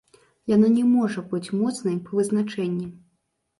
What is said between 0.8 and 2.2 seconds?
можа быць моцнай па